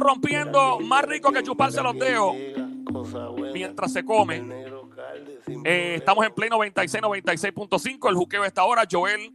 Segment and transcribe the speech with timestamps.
[0.00, 2.34] rompiendo más rico que chuparse los dedos
[3.52, 4.42] mientras se come.
[5.64, 8.08] Eh, estamos en Play 96, 96.5.
[8.08, 8.82] El juqueo está ahora.
[8.90, 9.30] Joel,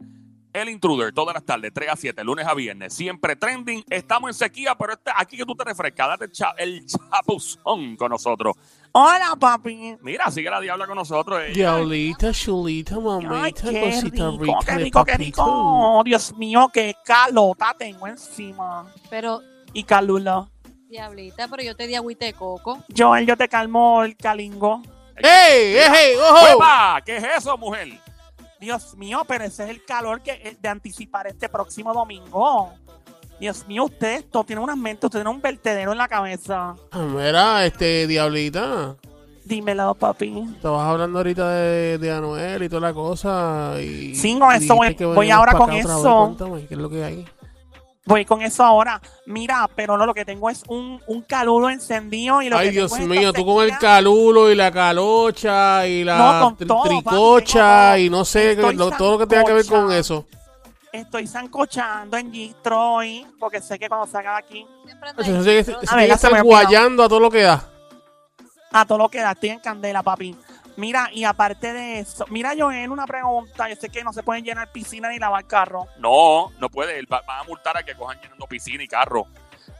[0.52, 2.92] el intruder, todas las tardes, 3 a 7, lunes a viernes.
[2.92, 3.82] Siempre trending.
[3.88, 7.96] Estamos en sequía, pero este, aquí que tú te refrescas, date el, cha- el chapuzón
[7.96, 8.54] con nosotros.
[8.92, 9.96] Hola, papi.
[10.02, 11.40] Mira, sigue la diabla con nosotros.
[11.42, 11.54] ella.
[11.54, 16.02] Diablita, chulita, Ay, mamita, qué cosita rico, rica qué rico, qué rico.
[16.04, 18.92] Dios mío, qué calota tengo encima.
[19.08, 19.40] Pero,
[19.72, 20.50] Y calula.
[20.92, 22.78] Diablita, pero yo te di agüita de coco.
[22.96, 24.82] Joel, yo te calmo el calingo.
[25.16, 26.46] ¡Ey, ey, ey, ojo!
[26.56, 27.00] ¡Epa!
[27.04, 27.88] ¿Qué es eso, mujer?
[28.60, 32.72] Dios mío, pero ese es el calor que es de anticipar este próximo domingo.
[33.40, 36.76] Dios mío, usted esto tiene unas mentes, usted tiene un vertedero en la cabeza.
[36.94, 38.94] Mira, este, Diablita,
[39.44, 40.44] Dímelo, papi.
[40.54, 43.74] estabas hablando ahorita de, de Anuel y toda la cosa.
[43.80, 46.26] Y, Sí, con y eso voy- ahora con eso.
[46.36, 47.24] Cuéntame, ¿qué es lo que hay?
[48.04, 49.00] Voy con eso ahora.
[49.26, 52.72] Mira, pero no, lo que tengo es un, un calulo encendido y lo Ay, que
[52.72, 56.82] Dios mío, tú con el calulo y la calocha y la No, con tri- todo,
[56.82, 60.26] papi, tricocha y no sé, lo- todo lo que tenga que ver con eso.
[60.92, 64.66] Estoy zancochando en G-Troy, porque sé que cuando salga de aquí,
[65.88, 66.44] A ver, ya se estar me olvidó.
[66.44, 67.64] guayando a todo lo que da.
[68.72, 70.36] a todo lo que da, estoy en candela, papi.
[70.76, 73.68] Mira, y aparte de eso, mira, Joel, una pregunta.
[73.68, 75.86] Yo sé que no se pueden llenar piscina ni lavar carro.
[75.98, 76.98] No, no puede.
[76.98, 79.26] Él va- Van a multar a que cojan llenando piscina y carro.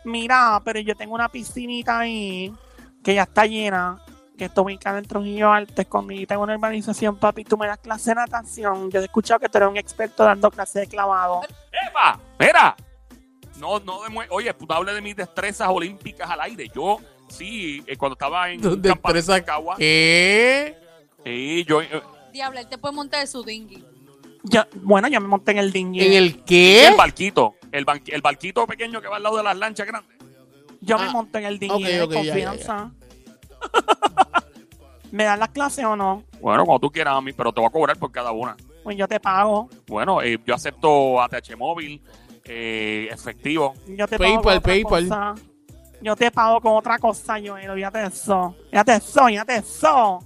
[0.05, 2.53] Mira, pero yo tengo una piscinita ahí
[3.03, 4.01] que ya está llena.
[4.37, 7.45] Que estoy ubicada en Trujillo Alto, escondida en una urbanización, papi.
[7.45, 8.91] Tú me das clase de natación.
[8.91, 11.43] Yo he escuchado que tú eres un experto dando clase de clavado.
[11.89, 12.19] ¡Epa!
[12.39, 12.75] ¡Mira!
[13.59, 16.69] No, no demue- Oye, tú hables de mis destrezas olímpicas al aire.
[16.75, 16.99] Yo,
[17.29, 20.77] sí, eh, cuando estaba en destrezas- de Cagua, ¿Qué?
[21.25, 23.85] Sí, yo, eh, Diabla, él te puede montar de su dinghy.
[24.45, 26.01] Yo, bueno, yo me monté en el dinghy.
[26.03, 26.91] ¿En el el qué?
[26.97, 30.17] barquito, el, ban- el barquito pequeño que va al lado de las lanchas grandes.
[30.81, 32.91] Yo Ah, me monté en el dinghy ok, de ok, ya, ya, confianza.
[35.13, 36.25] ¿Me dan las clases o no?
[36.41, 38.57] Bueno, como tú quieras a mí, pero te voy a cobrar por cada una.
[38.83, 39.69] Pues yo te pago.
[39.87, 42.03] Bueno, eh, yo acepto ATH móvil,
[42.45, 43.75] eh, efectivo.
[43.87, 45.09] Yo te PayPal, pago con otra PayPal.
[45.09, 45.35] cosa.
[46.01, 47.71] Yo te pago con otra cosa, Joel.
[47.75, 48.57] Fíjate de eso.
[48.71, 50.19] Fíjate eso, fíjate eso.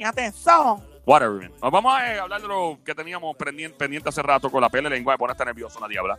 [0.00, 0.82] Eso.
[1.04, 1.50] Whatever.
[1.60, 4.88] Vamos a eh, hablar de lo que teníamos pendiente, pendiente hace rato con la pele
[4.88, 6.18] lengua de ponerte nervioso, la diabla.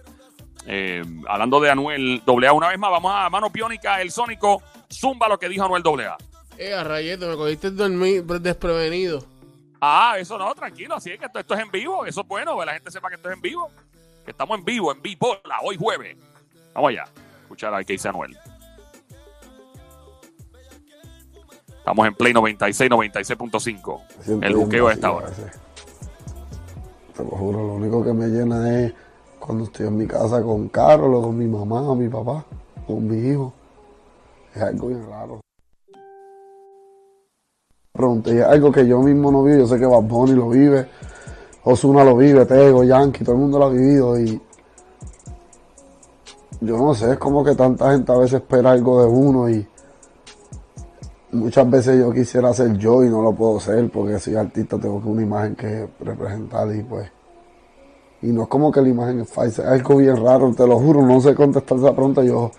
[0.67, 5.27] Eh, hablando de Anuel AA una vez más, vamos a mano piónica, el sónico, zumba
[5.27, 6.17] lo que dijo Anuel AA.
[6.57, 9.25] Eh, a rayete, me cogiste dormir, desprevenido.
[9.79, 12.59] Ah, eso no, tranquilo, así es que esto, esto es en vivo, eso es bueno,
[12.59, 13.71] que la gente sepa que esto es en vivo,
[14.23, 16.15] que estamos en vivo, en vivo, hoy jueves.
[16.75, 17.05] Vamos allá,
[17.41, 18.37] escuchar a ver qué dice Anuel.
[21.81, 23.99] Estamos en Play 96, 96.5.
[24.21, 25.29] siento El buqueo a esta hora.
[27.17, 28.93] Te lo juro, lo único que me llena es
[29.39, 32.45] cuando estoy en mi casa con Carol o con mi mamá o mi papá
[32.83, 33.51] o con mi hijo.
[34.53, 35.41] Es algo bien raro.
[37.93, 39.61] Pregunté, es algo que yo mismo no vivo.
[39.61, 40.87] Yo sé que Bad Bunny lo vive,
[41.63, 44.39] Ozuna lo vive, Tego, Yankee, todo el mundo lo ha vivido y
[46.61, 49.67] yo no sé, es como que tanta gente a veces espera algo de uno y
[51.31, 55.01] muchas veces yo quisiera ser yo y no lo puedo ser porque soy artista, tengo
[55.01, 57.09] que una imagen que representar y pues.
[58.21, 60.79] Y no es como que la imagen es falsa, es algo bien raro, te lo
[60.79, 62.23] juro, no sé contestar esa pregunta.
[62.23, 62.51] Yo,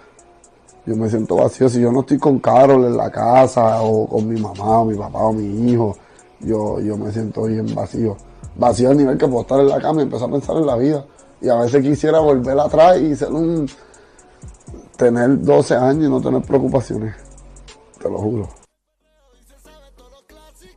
[0.84, 1.68] yo me siento vacío.
[1.68, 4.96] Si yo no estoy con Carol en la casa o con mi mamá o mi
[4.96, 5.96] papá o mi hijo,
[6.40, 8.16] yo, yo me siento bien vacío.
[8.56, 10.76] Vacío al nivel que puedo estar en la cama y empezar a pensar en la
[10.76, 11.04] vida.
[11.40, 13.68] Y a veces quisiera volver atrás y ser un.
[14.96, 17.14] tener 12 años y no tener preocupaciones.
[18.00, 18.61] Te lo juro.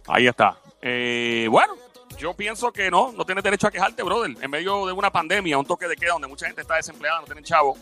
[0.07, 0.57] Ahí está.
[0.81, 1.73] Eh, bueno,
[2.17, 4.35] yo pienso que no, no tienes derecho a quejarte, brother.
[4.41, 7.25] En medio de una pandemia, un toque de queda donde mucha gente está desempleada, no
[7.25, 7.77] tienen chavo.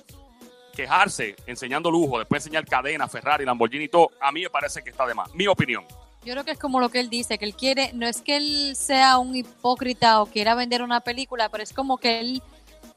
[0.75, 4.89] Quejarse enseñando lujo, después enseñar cadena, Ferrari, Lamborghini y todo, a mí me parece que
[4.89, 5.33] está de más.
[5.35, 5.85] Mi opinión.
[6.25, 8.37] Yo creo que es como lo que él dice, que él quiere, no es que
[8.37, 12.41] él sea un hipócrita o quiera vender una película, pero es como que él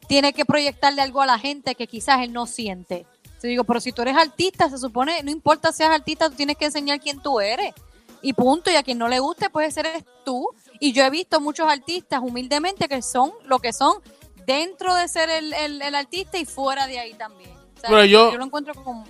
[0.06, 3.05] tiene que proyectarle algo a la gente que quizás él no siente.
[3.40, 6.37] Te digo, pero si tú eres artista, se supone, no importa si seas artista, tú
[6.37, 7.75] tienes que enseñar quién tú eres.
[8.22, 10.48] Y punto, y a quien no le guste, ese eres tú.
[10.80, 13.98] Y yo he visto muchos artistas humildemente que son lo que son
[14.46, 17.50] dentro de ser el, el- el artista y fuera de ahí también.
[17.50, 19.04] O sea, Pero yo- lo encuentro como...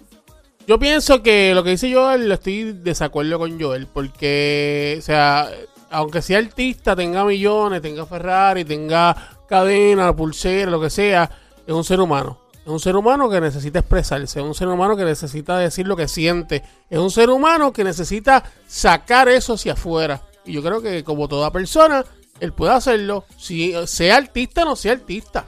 [0.66, 5.48] Yo pienso que lo que dice Joel, lo estoy desacuerdo con Joel, porque, o sea,
[5.90, 11.30] aunque sea artista, tenga millones, tenga Ferrari, tenga cadena, pulsera, lo que sea,
[11.64, 12.40] es un ser humano.
[12.66, 15.94] Es un ser humano que necesita expresarse, es un ser humano que necesita decir lo
[15.94, 20.20] que siente, es un ser humano que necesita sacar eso hacia afuera.
[20.44, 22.04] Y yo creo que como toda persona,
[22.40, 25.46] él puede hacerlo, si sea artista o no sea artista.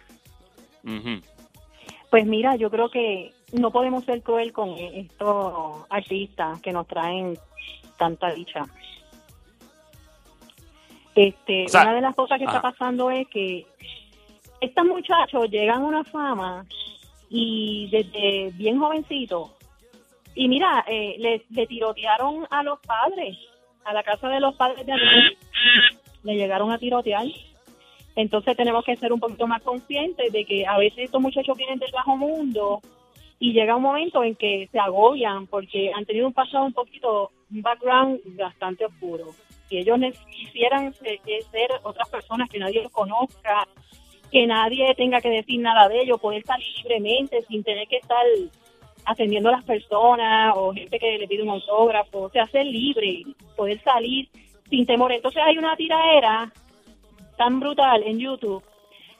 [2.11, 7.39] Pues mira, yo creo que no podemos ser cruel con estos artistas que nos traen
[7.97, 8.65] tanta dicha.
[11.15, 12.57] Este, O sea, una de las cosas que ajá.
[12.57, 13.67] está pasando es que
[14.61, 16.67] estos muchachos llegan a una fama
[17.31, 19.51] y desde bien jovencitos
[20.37, 23.37] y mira, eh, le, tirotearon a los padres,
[23.85, 25.37] a la casa de los padres de Anuel,
[26.23, 27.27] le llegaron a tirotear.
[28.15, 31.79] Entonces tenemos que ser un poquito más conscientes de que a veces estos muchachos vienen
[31.79, 32.81] del bajo mundo
[33.39, 37.31] y llega un momento en que se agobian porque han tenido un pasado un poquito,
[37.51, 39.27] un background bastante oscuro.
[39.69, 39.99] Y ellos
[40.31, 43.67] quisieran se- eh, ser otras personas que nadie los conozca,
[44.33, 48.25] que nadie tenga que decir nada de ellos, poder salir libremente sin tener que estar
[49.07, 53.23] atendiendo a las personas o gente que le pide un autógrafo, o sea, ser libre,
[53.57, 54.29] poder salir
[54.69, 55.13] sin temor.
[55.13, 56.53] Entonces hay una tiraera
[57.37, 58.63] tan brutal en YouTube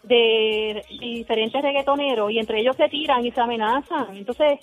[0.03, 4.17] de diferentes reggaetoneros y entre ellos se tiran y se amenazan.
[4.17, 4.61] Entonces,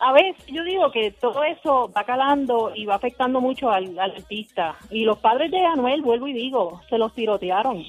[0.00, 4.12] a veces yo digo que todo eso va calando y va afectando mucho al, al
[4.12, 4.76] artista.
[4.90, 7.84] Y los padres de Anuel, vuelvo y digo, se los tirotearon.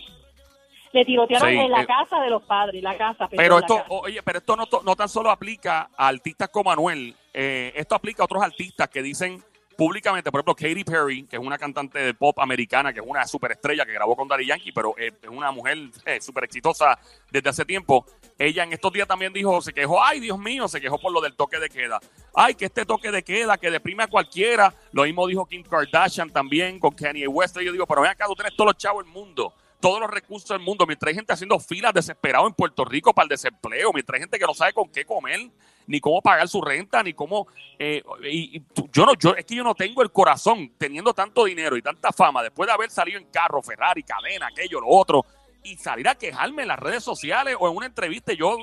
[0.91, 3.27] Le tirotearon Sí, en la eh, casa de los padres, la casa.
[3.29, 3.87] Pero esto, casa.
[3.89, 8.23] oye, pero esto no, no tan solo aplica a artistas como Anuel, eh, esto aplica
[8.23, 9.43] a otros artistas que dicen
[9.79, 13.25] públicamente, por ejemplo, Katy Perry, que es una cantante de pop americana, que es una
[13.25, 16.99] superestrella que grabó con Daddy Yankee, pero eh, es una mujer eh, súper exitosa
[17.31, 18.05] desde hace tiempo.
[18.37, 21.21] Ella en estos días también dijo, se quejó, ay Dios mío, se quejó por lo
[21.21, 22.01] del toque de queda.
[22.35, 24.73] Ay, que este toque de queda, que deprime a cualquiera.
[24.91, 27.55] Lo mismo dijo Kim Kardashian también con Kanye West.
[27.61, 30.09] Y yo digo, pero ven acá, tú tienes todos los chavos del mundo todos los
[30.09, 33.91] recursos del mundo, mientras hay gente haciendo filas desesperado en Puerto Rico para el desempleo,
[33.93, 35.49] mientras hay gente que no sabe con qué comer,
[35.87, 37.47] ni cómo pagar su renta, ni cómo
[37.79, 38.61] eh, y,
[38.91, 42.11] yo no, yo es que yo no tengo el corazón teniendo tanto dinero y tanta
[42.11, 45.25] fama después de haber salido en carro, Ferrari, cadena, aquello, lo otro,
[45.63, 48.33] y salir a quejarme en las redes sociales o en una entrevista.
[48.33, 48.57] Yo,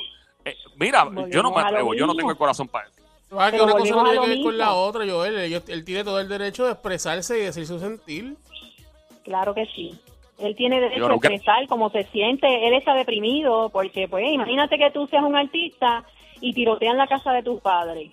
[0.44, 3.02] eh, mira, yo no me atrevo, yo no tengo el corazón para eso.
[3.32, 5.36] Ah, que una cosa no tiene que ver con la otra, Joel.
[5.66, 8.36] Él tiene todo el derecho de expresarse y decir su sentir.
[9.24, 9.98] Claro que sí.
[10.38, 12.66] Él tiene derecho a expresar cómo se siente.
[12.66, 16.04] Él está deprimido porque, pues, imagínate que tú seas un artista
[16.40, 18.12] y tirotean la casa de tus padres.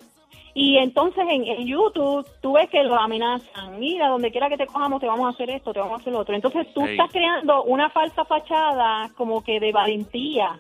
[0.56, 3.80] Y entonces en, en YouTube tú ves que lo amenazan.
[3.80, 6.14] Mira, donde quiera que te cojamos te vamos a hacer esto, te vamos a hacer
[6.14, 6.36] lo otro.
[6.36, 10.60] Entonces tú estás creando una falsa fachada como que de valentía.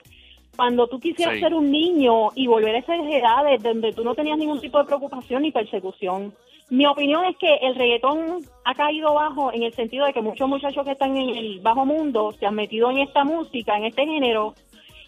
[0.56, 1.42] Cuando tú quisieras Sí.
[1.42, 4.86] ser un niño y volver a esas edades donde tú no tenías ningún tipo de
[4.86, 6.34] preocupación ni persecución.
[6.70, 10.48] Mi opinión es que el reggaetón ha caído bajo en el sentido de que muchos
[10.48, 14.06] muchachos que están en el bajo mundo se han metido en esta música, en este
[14.06, 14.54] género,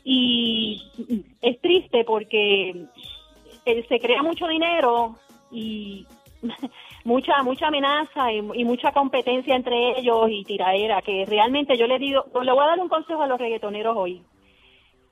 [0.03, 0.83] y
[1.41, 2.85] es triste porque
[3.65, 5.15] eh, se crea mucho dinero
[5.51, 6.05] y
[7.03, 11.97] mucha mucha amenaza y, y mucha competencia entre ellos y tiraera que realmente yo le
[11.97, 14.21] digo le voy a dar un consejo a los reggaetoneros hoy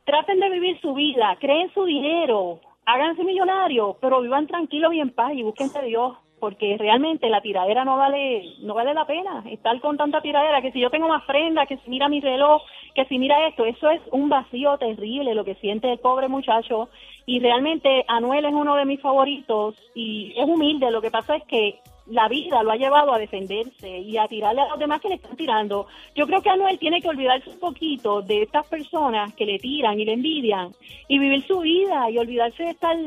[0.06, 5.12] traten de vivir su vida creen su dinero háganse millonarios pero vivan tranquilos y en
[5.12, 9.44] paz y busquen a Dios porque realmente la tiradera no vale no vale la pena
[9.50, 12.62] estar con tanta tiradera que si yo tengo más prenda que si mira mi reloj
[12.94, 16.90] que si mira esto eso es un vacío terrible lo que siente el pobre muchacho
[17.26, 21.44] y realmente Anuel es uno de mis favoritos y es humilde lo que pasa es
[21.46, 25.10] que la vida lo ha llevado a defenderse y a tirarle a los demás que
[25.10, 25.88] le están tirando.
[26.16, 30.00] Yo creo que Anuel tiene que olvidarse un poquito de estas personas que le tiran
[30.00, 30.72] y le envidian
[31.08, 32.98] y vivir su vida y olvidarse de estar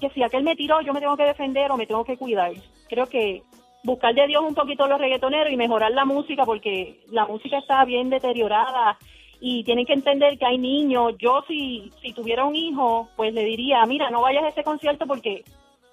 [0.00, 2.52] que si aquel me tiró yo me tengo que defender o me tengo que cuidar.
[2.88, 3.42] Creo que
[3.82, 7.84] buscar de Dios un poquito los reggaetoneros y mejorar la música porque la música está
[7.84, 8.98] bien deteriorada
[9.40, 11.14] y tienen que entender que hay niños.
[11.18, 15.06] Yo si, si tuviera un hijo, pues le diría, mira, no vayas a ese concierto
[15.06, 15.44] porque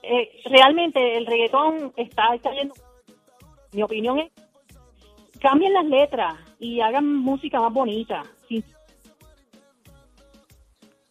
[0.04, 2.74] eh, realmente el reggaetón está cayendo.
[3.74, 4.32] Mi opinión es,
[5.40, 8.24] cambien las letras y hagan música más bonita.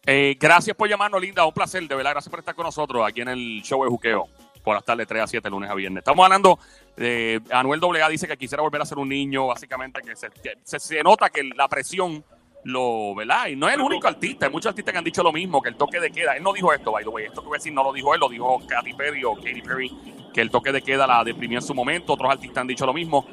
[0.07, 1.47] Eh, gracias por llamarnos, Linda.
[1.47, 2.13] Un placer, de verdad.
[2.13, 4.29] Gracias por estar con nosotros aquí en el show de Juqueo.
[4.65, 6.03] por las tardes 3 a 7, lunes a viernes.
[6.03, 6.59] Estamos hablando,
[6.97, 11.03] de Anuel AA dice que quisiera volver a ser un niño, básicamente, que se, se
[11.03, 12.25] nota que la presión
[12.65, 13.49] lo, ¿verdad?
[13.49, 15.69] Y no es el único artista, hay muchos artistas que han dicho lo mismo, que
[15.69, 17.59] el toque de queda, él no dijo esto, by the way, esto que voy a
[17.59, 19.91] decir no lo dijo él, lo dijo Katy Perry o Katy Perry,
[20.33, 22.93] que el toque de queda la deprimió en su momento, otros artistas han dicho lo
[22.93, 23.27] mismo.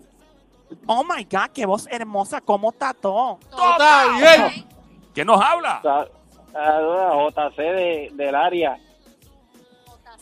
[0.86, 3.40] Oh my God, qué voz hermosa, ¿cómo está todo?
[3.50, 4.66] Todo está bien.
[5.12, 5.80] ¿Quién nos habla?
[5.82, 6.06] Sa-
[6.52, 8.78] Saludos a JC de, del área.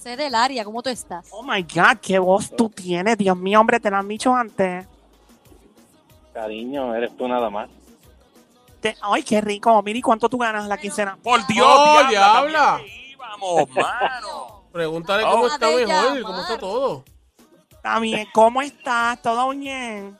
[0.01, 1.29] Sé del área, ¿cómo tú estás?
[1.31, 4.87] Oh my God, qué voz tú tienes, Dios mío, hombre, te lo han dicho antes.
[6.33, 7.69] Cariño, eres tú nada más.
[8.81, 9.83] Te- Ay, qué rico.
[9.83, 11.19] Miri, ¿cuánto tú ganas la quincena?
[11.23, 12.65] Por Dios, Oh, diabla, diabla.
[12.79, 14.63] también que íbamos, mano.
[14.73, 15.31] Pregúntale Oh.
[15.33, 17.05] cómo está Deja de mejor, cómo está todo.
[17.71, 19.21] Está bien, ¿cómo estás?
[19.21, 20.17] ¿Todo bien?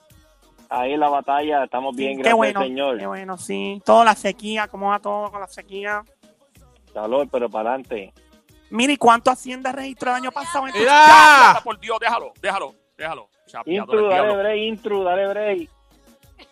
[0.69, 2.97] Ahí en la batalla estamos bien, qué gracias bueno, al Señor.
[2.99, 3.81] qué bueno, sí.
[3.83, 6.03] Toda la sequía, ¿cómo va todo con la sequía?
[6.93, 8.13] Calor, pero para adelante.
[8.71, 10.65] Miri, ¿cuánto Hacienda registró el año pasado?
[10.67, 11.07] en tu- Mira.
[11.55, 13.29] Ya, por Dios, déjalo, déjalo, déjalo.
[13.47, 15.69] Chapeador Intru, dale break, intru, dale break.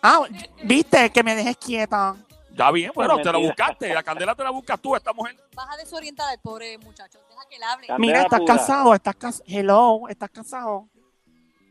[0.02, 0.20] Ah,
[0.62, 2.14] viste, que me dejes quieta.
[2.50, 3.94] Está bien, bueno, Pues te lo buscaste.
[3.94, 5.34] La candela te la buscas tú, esta mujer.
[5.54, 7.18] Vas a desorientar al pobre muchacho.
[7.28, 7.86] Deja que él hable.
[7.86, 8.56] Candela Mira, estás pura.
[8.56, 9.44] casado, estás casado.
[9.48, 10.88] Hello, estás casado.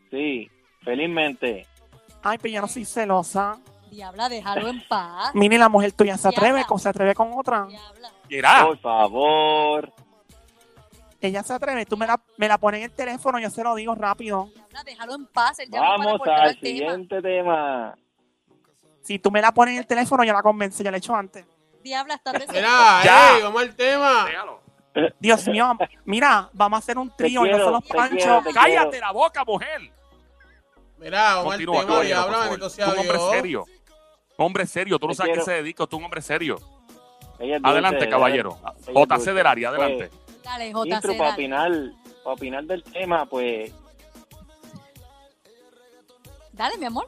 [0.09, 0.49] Sí,
[0.83, 1.67] felizmente.
[2.23, 3.59] Ay, pero yo no soy celosa.
[3.91, 5.31] Diabla, déjalo en paz.
[5.35, 6.67] Mire, la mujer tuya se atreve, Diabla.
[6.67, 7.65] con- se atreve con otra.
[7.65, 8.11] Diabla.
[8.29, 9.93] Mira, Por favor.
[11.21, 13.75] Ella se atreve, tú me la, me la pones en el teléfono, yo se lo
[13.75, 14.49] digo rápido.
[14.55, 15.59] Diabla, déjalo en paz.
[15.59, 16.53] Él Vamos al tema.
[16.61, 17.95] siguiente tema.
[19.01, 21.13] Si tú me la pones en el teléfono, yo la convenzo, yo la he hecho
[21.15, 21.45] antes.
[21.83, 23.03] Diabla, estás Mira.
[23.03, 23.35] Ya.
[23.37, 24.25] ey, vamos al tema.
[24.25, 24.59] déjalo.
[25.19, 28.09] Dios mío, mira, vamos a hacer un trío y panchos.
[28.11, 29.81] quiero, te Cállate la boca, mujer.
[30.97, 33.65] Mira, vamos Continúa, al tema, diabla, bendito sea un hombre serio.
[34.37, 36.57] Un hombre serio, tú no sabes a qué se dedica, tú un hombre serio.
[37.63, 38.57] Adelante, caballero.
[38.87, 40.09] JC del área, adelante.
[40.49, 40.71] Dale,
[41.17, 41.71] para opinar,
[42.23, 43.71] para opinar del tema, pues
[46.53, 47.07] Dale, mi amor.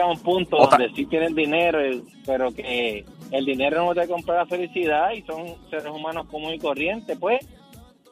[0.00, 1.78] a un punto Otra- donde sí tienen dinero,
[2.24, 6.58] pero que el dinero no te compra la felicidad y son seres humanos común y
[6.58, 7.40] corriente, pues.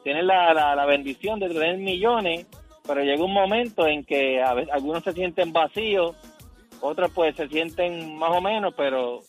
[0.03, 2.45] Tienen la, la, la bendición de tener millones,
[2.87, 6.15] pero llega un momento en que a veces, algunos se sienten vacíos,
[6.81, 9.19] otros pues se sienten más o menos, pero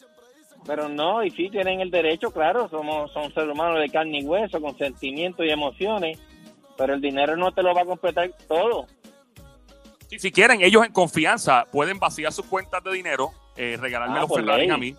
[0.67, 4.25] pero no, y sí tienen el derecho, claro, somos son seres humanos de carne y
[4.25, 6.19] hueso, con sentimientos y emociones,
[6.77, 8.87] pero el dinero no te lo va a completar todo.
[10.09, 14.23] Si, si quieren, ellos en confianza pueden vaciar sus cuentas de dinero, eh, regalarme Ah,
[14.23, 14.95] los Ferrari a mí,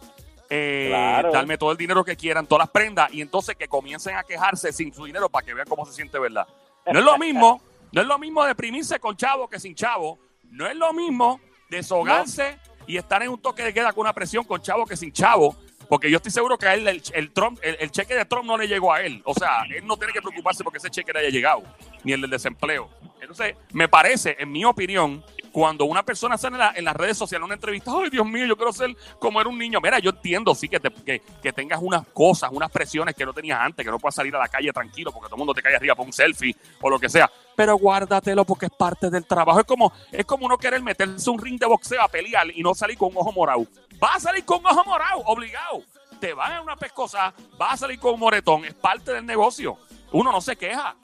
[0.49, 1.31] eh, Claro.
[1.31, 4.71] darme todo el dinero que quieran, todas las prendas, y entonces que comiencen a quejarse
[4.73, 6.47] sin su dinero para que vean cómo se siente, ¿verdad?
[6.91, 10.67] No es lo mismo, no es lo mismo deprimirse con chavo que sin chavo, no
[10.67, 11.39] es lo mismo
[11.69, 15.11] deshogarse y estar en un toque de queda con una presión con chavo que sin
[15.11, 15.55] chavo.
[15.89, 18.57] Porque yo estoy seguro que a él el, el Trump, el, cheque de Trump no
[18.57, 19.21] le llegó a él.
[19.25, 21.61] O sea, él no tiene que preocuparse porque ese cheque le haya llegado,
[22.03, 22.89] ni el del desempleo.
[23.19, 27.45] Entonces, me parece, en mi opinión, cuando una persona sale en, la- las redes sociales
[27.45, 29.79] una entrevista, ay Dios mío, yo quiero ser como era un niño.
[29.81, 33.33] Mira, yo entiendo, sí, que, te- que, que tengas unas cosas, unas presiones que no
[33.33, 35.61] tenías antes, que no puedas salir a la calle tranquilo porque todo el mundo te
[35.61, 37.29] cae arriba por un selfie o lo que sea.
[37.55, 39.59] Pero guárdatelo porque es parte del trabajo.
[39.59, 42.73] Es como, es como uno querer meterse un ring de boxeo a pelear y no
[42.73, 43.65] salir con un ojo morado.
[44.03, 45.81] Va a salir con un ojo morado, obligado.
[46.19, 48.65] Te van a una pescosa, va a salir con un moretón.
[48.65, 49.77] Es parte del negocio.
[50.11, 50.95] Uno no se queja.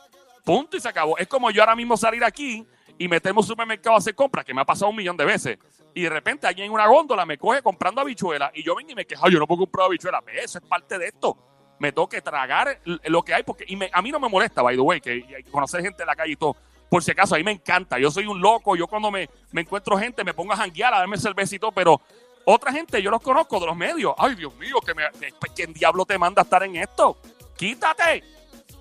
[0.44, 1.18] Punto y se acabó.
[1.18, 2.65] Es como yo ahora mismo salir aquí
[2.98, 5.60] y meterme un supermercado a hacer compras, que me ha pasado un millón de veces.
[5.94, 8.96] Y de repente alguien en una góndola me coge comprando habichuelas y yo vengo y
[8.96, 10.22] me quejo, "Ay, yo no puedo comprar habichuelas.
[10.41, 11.38] Eso es parte de esto.
[11.79, 14.62] Me tengo que tragar lo que hay porque y me- a mí no me molesta,
[14.62, 16.55] by the way, que y- y conocer gente en la calle y todo.
[16.89, 18.00] Por si acaso, a mí me encanta.
[18.00, 18.75] Yo soy un loco.
[18.75, 21.17] Yo cuando me, me encuentro gente me pongo a janguear, a darme
[21.59, 22.01] todo, pero
[22.45, 24.13] otra gente yo los conozco de los medios.
[24.17, 27.17] Ay, Dios mío, que me, que- ¿quién diablo te manda a estar en esto?
[27.55, 28.24] Quítate.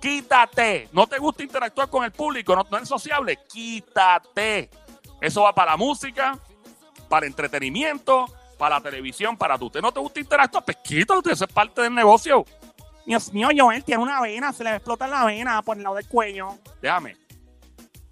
[0.00, 0.88] Quítate.
[0.92, 3.38] No te gusta interactuar con el público, no, no eres sociable.
[3.48, 4.70] Quítate.
[5.20, 6.38] Eso va para la música,
[7.08, 8.26] para el entretenimiento,
[8.56, 9.66] para la televisión, para tú.
[9.66, 10.64] ¿Usted no te gusta interactuar?
[10.64, 12.44] Pues quítate, eso es parte del negocio.
[13.08, 15.82] Dios mío, Joel tiene una vena, se le va a explotar la vena por el
[15.82, 16.58] lado del cuello.
[16.82, 17.16] Déjame.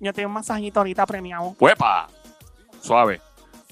[0.01, 1.55] Yo tengo un masajito ahorita premiado.
[1.61, 2.09] Huepa.
[2.81, 3.21] Suave.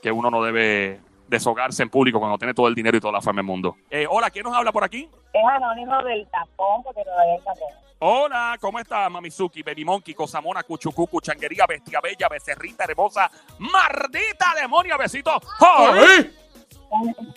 [0.01, 3.21] que uno no debe deshogarse en público cuando tiene todo el dinero y toda la
[3.21, 3.77] fama del mundo.
[3.89, 5.09] Eh, hola, ¿quién nos habla por aquí?
[5.31, 7.69] Es anónimo del tapón, porque todavía hay tapón.
[7.99, 14.97] Hola, ¿cómo está Mamizuki, Baby Monkey, Cosamona, Cuchucucu, Changuería, Bestia Bella, Becerrita Hermosa, Mardita Demonia,
[14.97, 15.39] Besito?
[15.59, 16.35] ¡Ay!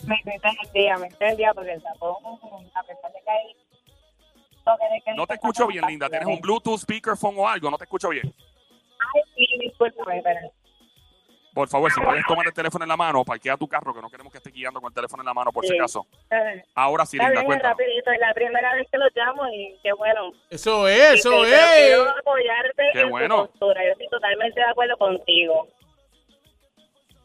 [0.05, 2.15] Me metí el día, me metí el día porque el tapón,
[2.73, 6.09] a pesar de que hay No te escucho bien, linda.
[6.09, 7.69] ¿Tienes un Bluetooth, speakerphone o algo?
[7.69, 8.33] No te escucho bien.
[10.23, 10.51] Pero
[11.53, 14.09] Por favor, si puedes tomar el teléfono en la mano, parquea tu carro, que no
[14.09, 15.77] queremos que esté guiando con el teléfono en la mano, por si Sí.
[15.77, 16.05] acaso.
[16.29, 17.77] eh, Ahora sí, está linda, cuéntanos.
[17.77, 20.31] rapidito, es la primera vez que lo llamo y qué bueno.
[20.49, 21.75] Eso es, Y eso es.
[21.77, 23.45] Quiero apoyarte Qué en bueno.
[23.45, 25.67] tu postura, yo estoy totalmente de acuerdo contigo.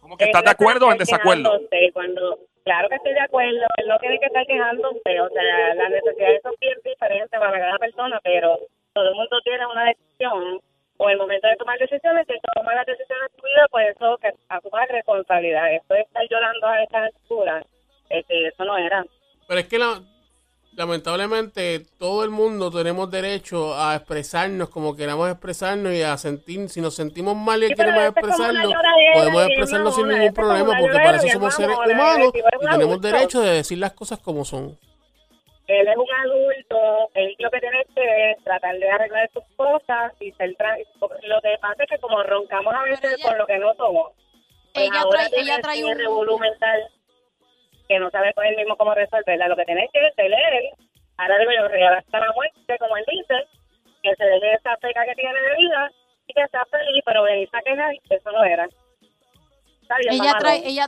[0.00, 1.60] ¿Cómo que estás de acuerdo o en desacuerdo?
[1.92, 5.90] Cuando, claro que estoy de acuerdo, él no tiene que estar quejándose, o sea, las
[5.90, 8.58] necesidades son bien diferentes para cada persona, pero
[8.92, 10.60] todo el mundo tiene una decisión,
[11.02, 13.96] o el momento de tomar decisiones, si él toma las decisiones en su vida, pues
[13.96, 15.72] eso que asuma responsabilidad.
[15.74, 17.64] Esto de estar llorando a esta altura,
[18.10, 19.04] este, eso no era.
[19.48, 20.02] Pero es que la-
[20.76, 26.80] lamentablemente todo el mundo tenemos derecho a expresarnos como queramos expresarnos y a sentir, si
[26.80, 28.70] nos sentimos mal y Sí, queremos expresarlo,
[29.14, 33.40] podemos y expresarnos sin ningún problema porque para eso somos seres humanos y tenemos derecho
[33.40, 34.78] de decir las cosas como son.
[35.70, 40.12] Él es un adulto, él lo que tiene que es tratar de arreglar sus cosas
[40.20, 40.84] y ser tran-
[41.22, 44.12] Lo que pasa es que como roncamos a veces ella- por lo que no somos,
[44.74, 45.98] pues Ella ahora trae, tiene ella trae ese un...
[45.98, 46.88] revolú mental
[47.88, 49.48] que no sabe con él mismo cómo resolverla.
[49.48, 50.34] Lo que tiene que es él,
[51.18, 53.34] ahora digo yo, real hasta la muerte, como él dice,
[54.02, 55.90] que se deje esa feca que tiene de vida
[56.26, 58.68] y que sea feliz, pero venirse a quejar, eso no era.
[59.82, 60.66] Está bien, ella mamá, trae, no.
[60.68, 60.86] ella,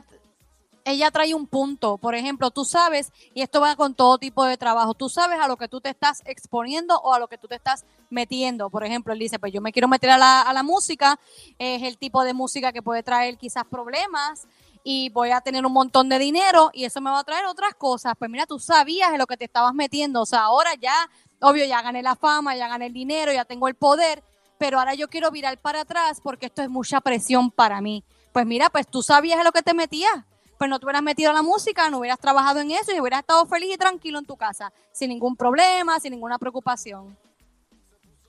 [0.85, 1.97] ella trae un punto.
[1.97, 5.47] Por ejemplo, tú sabes, y esto va con todo tipo de trabajo, tú sabes a
[5.47, 8.69] lo que tú te estás exponiendo o a lo que tú te estás metiendo.
[8.69, 11.19] Por ejemplo, él dice, pues yo me quiero meter a la, a la música,
[11.57, 14.47] es el tipo de música que puede traer quizás problemas
[14.83, 17.73] y voy a tener un montón de dinero y eso me va a traer otras
[17.75, 18.13] cosas.
[18.19, 20.21] Pues mira, tú sabías en lo que te estabas metiendo.
[20.21, 23.67] O sea, ahora ya, obvio, ya gané la fama, ya gané el dinero, ya tengo
[23.67, 24.23] el poder,
[24.57, 28.03] pero ahora yo quiero virar para atrás porque esto es mucha presión para mí.
[28.33, 30.25] Pues mira, pues tú sabías en lo que te metías.
[30.63, 33.19] Pues no te hubieras metido a la música, no hubieras trabajado en eso y hubieras
[33.19, 37.17] estado feliz y tranquilo en tu casa, sin ningún problema, sin ninguna preocupación.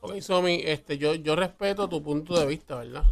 [0.01, 3.05] Ok, Somi, este, yo, yo respeto tu punto de vista, ¿verdad?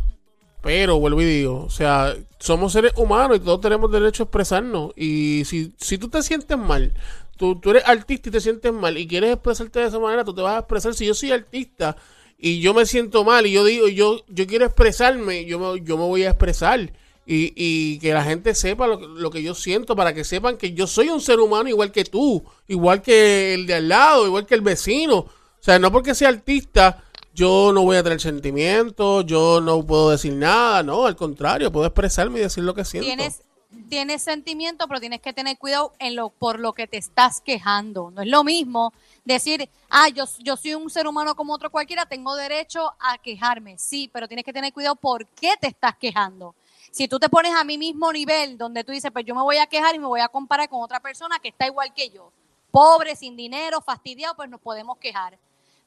[0.60, 4.90] Pero vuelvo y digo, o sea, somos seres humanos y todos tenemos derecho a expresarnos.
[4.96, 6.92] Y si, si tú te sientes mal,
[7.36, 10.34] tú, tú eres artista y te sientes mal y quieres expresarte de esa manera, tú
[10.34, 10.94] te vas a expresar.
[10.94, 11.96] Si yo soy artista
[12.38, 15.96] y yo me siento mal y yo digo, yo, yo quiero expresarme, yo me, yo
[15.96, 16.90] me voy a expresar.
[17.24, 20.72] Y, y que la gente sepa lo, lo que yo siento, para que sepan que
[20.72, 24.44] yo soy un ser humano igual que tú, igual que el de al lado, igual
[24.44, 25.18] que el vecino.
[25.18, 27.04] O sea, no porque sea artista,
[27.34, 31.86] yo no voy a tener sentimientos, yo no puedo decir nada, no, al contrario, puedo
[31.86, 33.06] expresarme y decir lo que siento.
[33.06, 33.42] Tienes,
[33.88, 38.10] tienes sentimiento, pero tienes que tener cuidado en lo por lo que te estás quejando.
[38.10, 38.92] No es lo mismo
[39.24, 43.78] decir, ah, yo, yo soy un ser humano como otro cualquiera, tengo derecho a quejarme.
[43.78, 46.54] Sí, pero tienes que tener cuidado por qué te estás quejando.
[46.92, 49.56] Si tú te pones a mi mismo nivel, donde tú dices, pues yo me voy
[49.56, 52.30] a quejar y me voy a comparar con otra persona que está igual que yo,
[52.70, 55.38] pobre, sin dinero, fastidiado, pues nos podemos quejar.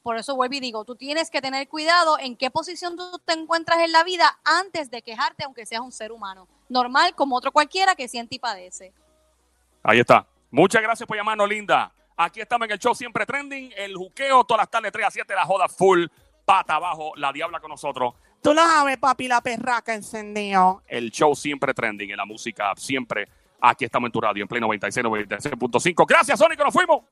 [0.01, 3.33] Por eso vuelvo y digo, tú tienes que tener cuidado en qué posición tú te
[3.33, 6.47] encuentras en la vida antes de quejarte, aunque seas un ser humano.
[6.69, 8.91] Normal, como otro cualquiera que siente y padece.
[9.83, 10.25] Ahí está.
[10.49, 11.91] Muchas gracias por llamarnos, linda.
[12.17, 15.35] Aquí estamos en el show Siempre Trending, el juqueo, todas las tardes 3 a 7,
[15.35, 16.07] la joda full,
[16.45, 18.15] pata abajo, la diabla con nosotros.
[18.45, 20.83] Tú lo sabes, papi, la perraca encendió.
[20.85, 23.27] El show Siempre Trending, en la música siempre.
[23.59, 26.05] Aquí estamos en tu radio, en Play 96, 96.5.
[26.07, 27.05] Gracias, Sónico, nos fuimos.